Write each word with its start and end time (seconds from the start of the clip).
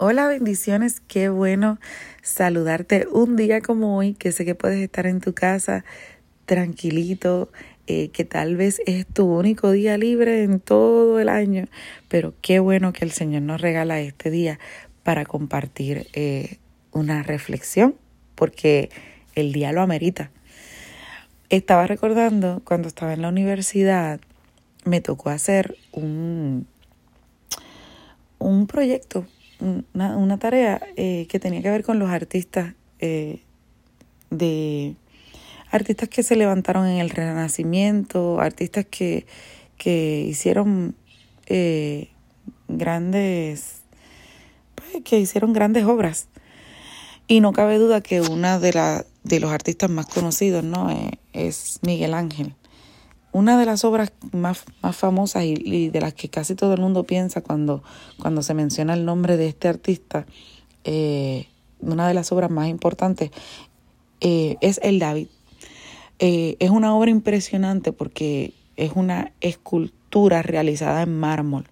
Hola, 0.00 0.28
bendiciones, 0.28 1.00
qué 1.00 1.28
bueno 1.28 1.80
saludarte 2.22 3.08
un 3.10 3.34
día 3.34 3.60
como 3.60 3.96
hoy, 3.96 4.14
que 4.14 4.30
sé 4.30 4.44
que 4.44 4.54
puedes 4.54 4.78
estar 4.78 5.08
en 5.08 5.20
tu 5.20 5.34
casa 5.34 5.84
tranquilito, 6.46 7.50
eh, 7.88 8.10
que 8.10 8.24
tal 8.24 8.54
vez 8.54 8.80
es 8.86 9.08
tu 9.08 9.26
único 9.26 9.72
día 9.72 9.98
libre 9.98 10.44
en 10.44 10.60
todo 10.60 11.18
el 11.18 11.28
año, 11.28 11.64
pero 12.06 12.32
qué 12.42 12.60
bueno 12.60 12.92
que 12.92 13.04
el 13.04 13.10
Señor 13.10 13.42
nos 13.42 13.60
regala 13.60 13.98
este 13.98 14.30
día 14.30 14.60
para 15.02 15.24
compartir 15.24 16.06
eh, 16.12 16.58
una 16.92 17.24
reflexión, 17.24 17.96
porque 18.36 18.90
el 19.34 19.52
día 19.52 19.72
lo 19.72 19.82
amerita. 19.82 20.30
Estaba 21.50 21.88
recordando 21.88 22.62
cuando 22.64 22.86
estaba 22.86 23.14
en 23.14 23.22
la 23.22 23.30
universidad, 23.30 24.20
me 24.84 25.00
tocó 25.00 25.30
hacer 25.30 25.76
un, 25.90 26.68
un 28.38 28.68
proyecto 28.68 29.26
una, 29.60 30.16
una 30.16 30.38
tarea 30.38 30.80
eh, 30.96 31.26
que 31.28 31.38
tenía 31.38 31.62
que 31.62 31.70
ver 31.70 31.84
con 31.84 31.98
los 31.98 32.10
artistas 32.10 32.74
eh, 32.98 33.42
de 34.30 34.96
artistas 35.70 36.08
que 36.08 36.22
se 36.22 36.36
levantaron 36.36 36.86
en 36.86 36.98
el 36.98 37.10
Renacimiento, 37.10 38.40
artistas 38.40 38.86
que, 38.90 39.26
que 39.76 40.20
hicieron 40.28 40.94
eh, 41.46 42.08
grandes, 42.68 43.82
pues, 44.74 45.02
que 45.04 45.18
hicieron 45.18 45.52
grandes 45.52 45.84
obras. 45.84 46.28
Y 47.26 47.40
no 47.40 47.52
cabe 47.52 47.76
duda 47.76 48.00
que 48.00 48.22
una 48.22 48.58
de, 48.58 48.72
la, 48.72 49.04
de 49.22 49.40
los 49.40 49.52
artistas 49.52 49.90
más 49.90 50.06
conocidos, 50.06 50.64
¿no? 50.64 50.88
es 51.34 51.78
Miguel 51.82 52.14
Ángel 52.14 52.54
una 53.32 53.58
de 53.58 53.66
las 53.66 53.84
obras 53.84 54.12
más, 54.32 54.64
más 54.82 54.96
famosas 54.96 55.44
y, 55.44 55.88
de 55.90 56.00
las 56.00 56.14
que 56.14 56.28
casi 56.28 56.54
todo 56.54 56.74
el 56.74 56.80
mundo 56.80 57.04
piensa 57.04 57.40
cuando, 57.40 57.82
cuando 58.20 58.42
se 58.42 58.54
menciona 58.54 58.94
el 58.94 59.04
nombre 59.04 59.36
de 59.36 59.48
este 59.48 59.68
artista, 59.68 60.26
eh, 60.84 61.48
una 61.80 62.08
de 62.08 62.14
las 62.14 62.32
obras 62.32 62.50
más 62.50 62.68
importantes 62.68 63.30
eh, 64.20 64.56
es 64.60 64.80
El 64.82 64.98
David. 64.98 65.28
Eh, 66.18 66.56
es 66.58 66.70
una 66.70 66.96
obra 66.96 67.10
impresionante 67.10 67.92
porque 67.92 68.54
es 68.76 68.92
una 68.94 69.32
escultura 69.40 70.42
realizada 70.42 71.02
en 71.02 71.18
mármol 71.18 71.68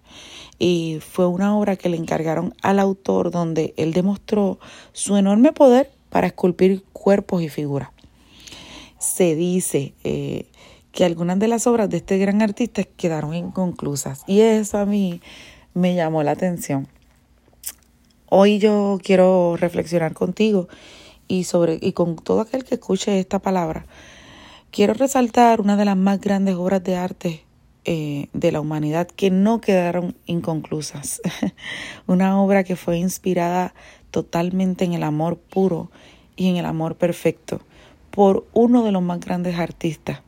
y 0.59 0.99
fue 1.01 1.27
una 1.27 1.57
obra 1.57 1.75
que 1.75 1.89
le 1.89 1.97
encargaron 1.97 2.53
al 2.61 2.79
autor 2.79 3.31
donde 3.31 3.73
él 3.77 3.93
demostró 3.93 4.59
su 4.93 5.17
enorme 5.17 5.51
poder 5.51 5.91
para 6.09 6.27
esculpir 6.27 6.83
cuerpos 6.93 7.41
y 7.41 7.49
figuras. 7.49 7.89
Se 8.99 9.35
dice 9.35 9.93
que 10.97 11.05
algunas 11.05 11.37
de 11.37 11.47
las 11.47 11.67
obras 11.67 11.91
de 11.91 11.97
este 11.97 12.17
gran 12.17 12.41
artista 12.41 12.83
quedaron 12.83 13.35
inconclusas 13.35 14.23
y 14.25 14.39
eso 14.41 14.79
a 14.79 14.87
mí 14.87 15.21
me 15.75 15.93
llamó 15.93 16.23
la 16.23 16.31
atención. 16.31 16.87
Hoy 18.29 18.57
yo 18.57 18.97
quiero 19.03 19.57
reflexionar 19.57 20.15
contigo 20.15 20.67
y 21.27 21.43
sobre 21.43 21.77
y 21.79 21.91
con 21.91 22.15
todo 22.15 22.41
aquel 22.41 22.63
que 22.63 22.73
escuche 22.73 23.19
esta 23.19 23.37
palabra. 23.37 23.85
Quiero 24.71 24.95
resaltar 24.95 25.61
una 25.61 25.77
de 25.77 25.85
las 25.85 25.97
más 25.97 26.19
grandes 26.19 26.55
obras 26.55 26.83
de 26.83 26.95
arte 26.95 27.43
eh, 27.85 28.25
de 28.33 28.51
la 28.51 28.59
humanidad 28.59 29.07
que 29.07 29.29
no 29.29 29.61
quedaron 29.61 30.15
inconclusas. 30.25 31.21
una 32.07 32.41
obra 32.41 32.63
que 32.63 32.75
fue 32.75 32.97
inspirada 32.97 33.75
totalmente 34.09 34.83
en 34.83 34.93
el 34.93 35.03
amor 35.03 35.37
puro 35.37 35.91
y 36.35 36.49
en 36.49 36.55
el 36.55 36.65
amor 36.65 36.95
perfecto 36.95 37.61
por 38.09 38.47
uno 38.53 38.83
de 38.83 38.91
los 38.91 39.03
más 39.03 39.19
grandes 39.19 39.59
artistas, 39.59 40.21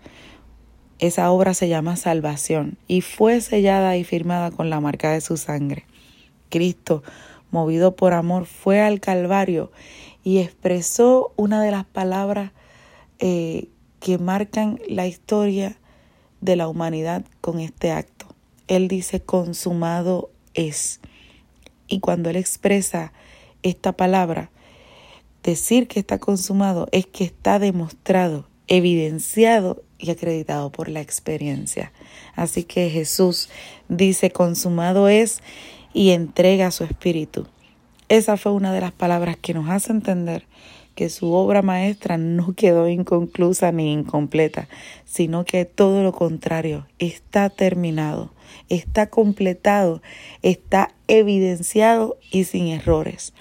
esa 1.00 1.32
obra 1.32 1.54
se 1.54 1.70
llama 1.70 1.96
Salvación 1.96 2.78
y 2.88 3.02
fue 3.02 3.42
sellada 3.42 3.96
y 3.98 4.04
firmada 4.04 4.52
con 4.52 4.70
la 4.70 4.80
marca 4.82 5.12
de 5.12 5.22
su 5.22 5.38
sangre. 5.38 5.86
Cristo, 6.50 7.04
movido 7.52 7.96
por 7.96 8.14
amor, 8.14 8.46
fue 8.46 8.82
al 8.82 9.00
Calvario 9.00 9.72
y 10.24 10.40
expresó 10.40 11.32
una 11.38 11.62
de 11.62 11.72
las 11.72 11.86
palabras 11.86 12.52
eh, 13.20 13.70
que 14.00 14.18
marcan 14.18 14.80
la 14.88 15.08
historia 15.08 15.78
de 16.42 16.56
la 16.56 16.68
humanidad 16.68 17.24
con 17.42 17.60
este 17.60 17.92
acto. 17.92 18.28
Él 18.68 18.88
dice, 18.88 19.22
consumado 19.22 20.30
es. 20.54 21.00
Y 21.88 22.02
cuando 22.02 22.30
él 22.30 22.36
expresa 22.36 23.14
esta 23.64 23.94
palabra, 23.94 24.52
decir 25.44 25.88
que 25.88 26.00
está 26.00 26.20
consumado 26.20 26.88
es 26.92 27.08
que 27.08 27.24
está 27.24 27.58
demostrado, 27.60 28.49
evidenciado 28.70 29.84
y 29.98 30.12
acreditado 30.12 30.72
por 30.72 30.88
la 30.88 31.02
experiencia. 31.02 31.92
Así 32.36 32.64
que 32.64 32.90
Jesús 32.90 33.50
dice, 33.90 34.32
consumado 34.32 35.10
es 35.10 35.42
y 35.94 36.12
entrega 36.12 36.72
su 36.72 36.86
espíritu. 36.86 37.48
Esa 38.08 38.38
fue 38.38 38.54
una 38.54 38.72
de 38.72 38.82
las 38.82 38.94
palabras 38.94 39.36
que 39.38 39.54
nos 39.54 39.70
hace 39.70 39.92
entender 39.92 40.46
que 40.96 41.10
su 41.10 41.32
obra 41.32 41.62
maestra 41.62 42.18
no 42.18 42.54
quedó 42.54 42.90
inconclusa 42.90 43.72
ni 43.72 43.94
incompleta, 43.94 44.68
sino 45.06 45.46
que 45.46 45.66
todo 45.66 46.04
lo 46.04 46.12
contrario, 46.12 46.88
está 47.00 47.50
terminado, 47.50 48.34
está 48.68 49.10
completado, 49.10 50.02
está 50.42 50.92
evidenciado 51.08 52.18
y 52.32 52.44
sin 52.44 52.68
errores. 52.68 53.34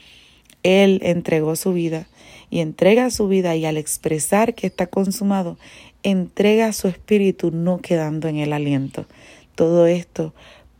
Él 0.68 1.00
entregó 1.02 1.56
su 1.56 1.72
vida 1.72 2.08
y 2.50 2.60
entrega 2.60 3.08
su 3.08 3.26
vida 3.26 3.56
y 3.56 3.64
al 3.64 3.78
expresar 3.78 4.54
que 4.54 4.66
está 4.66 4.86
consumado, 4.86 5.56
entrega 6.02 6.74
su 6.74 6.88
espíritu 6.88 7.50
no 7.50 7.78
quedando 7.78 8.28
en 8.28 8.36
el 8.36 8.52
aliento. 8.52 9.06
Todo 9.54 9.86
esto 9.86 10.34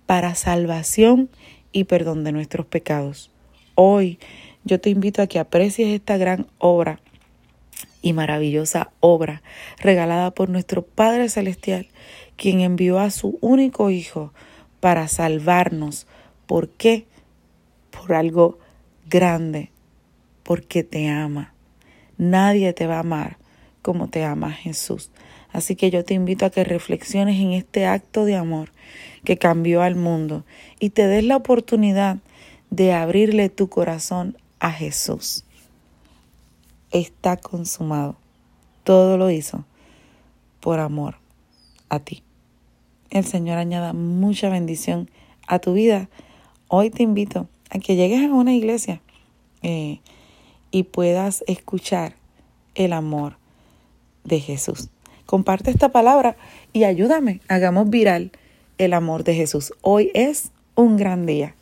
para 0.04 0.34
salvación 0.34 1.30
y 1.72 1.84
perdón 1.84 2.22
de 2.22 2.32
nuestros 2.32 2.66
pecados. 2.66 3.30
Hoy 3.76 4.18
yo 4.62 4.78
te 4.78 4.90
invito 4.90 5.22
a 5.22 5.26
que 5.26 5.38
aprecies 5.38 5.88
esta 5.88 6.18
gran 6.18 6.48
obra 6.58 7.00
y 8.02 8.12
maravillosa 8.12 8.90
obra 9.00 9.42
regalada 9.78 10.32
por 10.32 10.50
nuestro 10.50 10.82
Padre 10.82 11.30
Celestial, 11.30 11.88
quien 12.36 12.60
envió 12.60 12.98
a 12.98 13.10
su 13.10 13.38
único 13.40 13.88
Hijo 13.88 14.34
para 14.80 15.08
salvarnos. 15.08 16.06
¿Por 16.46 16.68
qué? 16.68 17.06
Por 17.90 18.12
algo 18.12 18.58
grande, 19.08 19.70
porque 20.48 20.82
te 20.82 21.10
ama. 21.10 21.52
Nadie 22.16 22.72
te 22.72 22.86
va 22.86 22.96
a 22.96 23.00
amar 23.00 23.36
como 23.82 24.08
te 24.08 24.24
ama 24.24 24.50
Jesús. 24.50 25.10
Así 25.52 25.76
que 25.76 25.90
yo 25.90 26.06
te 26.06 26.14
invito 26.14 26.46
a 26.46 26.50
que 26.50 26.64
reflexiones 26.64 27.38
en 27.38 27.52
este 27.52 27.84
acto 27.84 28.24
de 28.24 28.34
amor 28.34 28.72
que 29.24 29.36
cambió 29.36 29.82
al 29.82 29.94
mundo 29.94 30.46
y 30.80 30.88
te 30.88 31.06
des 31.06 31.22
la 31.22 31.36
oportunidad 31.36 32.16
de 32.70 32.94
abrirle 32.94 33.50
tu 33.50 33.68
corazón 33.68 34.38
a 34.58 34.72
Jesús. 34.72 35.44
Está 36.92 37.36
consumado. 37.36 38.16
Todo 38.84 39.18
lo 39.18 39.30
hizo 39.30 39.66
por 40.60 40.80
amor 40.80 41.16
a 41.90 41.98
ti. 41.98 42.22
El 43.10 43.26
Señor 43.26 43.58
añada 43.58 43.92
mucha 43.92 44.48
bendición 44.48 45.10
a 45.46 45.58
tu 45.58 45.74
vida. 45.74 46.08
Hoy 46.68 46.88
te 46.88 47.02
invito 47.02 47.48
a 47.68 47.80
que 47.80 47.96
llegues 47.96 48.22
a 48.22 48.32
una 48.32 48.54
iglesia 48.54 49.02
eh, 49.60 50.00
y 50.70 50.84
puedas 50.84 51.44
escuchar 51.46 52.14
el 52.74 52.92
amor 52.92 53.36
de 54.24 54.40
Jesús. 54.40 54.88
Comparte 55.26 55.70
esta 55.70 55.90
palabra 55.90 56.36
y 56.72 56.84
ayúdame, 56.84 57.40
hagamos 57.48 57.90
viral 57.90 58.32
el 58.78 58.94
amor 58.94 59.24
de 59.24 59.34
Jesús. 59.34 59.72
Hoy 59.82 60.10
es 60.14 60.52
un 60.74 60.96
gran 60.96 61.26
día. 61.26 61.54